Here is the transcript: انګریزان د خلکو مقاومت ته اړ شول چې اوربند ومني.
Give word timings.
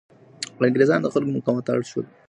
انګریزان 0.67 0.99
د 1.01 1.07
خلکو 1.13 1.35
مقاومت 1.37 1.63
ته 1.65 1.69
اړ 1.73 1.79
شول 1.79 1.85
چې 1.85 1.91
اوربند 1.93 2.07
ومني. 2.09 2.17